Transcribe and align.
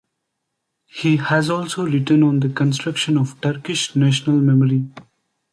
He 0.87 1.17
has 1.17 1.47
also 1.51 1.85
written 1.85 2.23
on 2.23 2.39
the 2.39 2.49
construction 2.49 3.19
of 3.19 3.39
Turkish 3.39 3.95
national 3.95 4.37
memory. 4.37 4.87